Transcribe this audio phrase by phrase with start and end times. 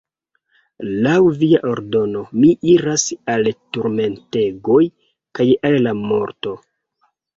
[1.07, 3.05] Laŭ via ordono mi iras
[3.35, 4.81] al turmentegoj
[5.41, 6.57] kaj al la morto!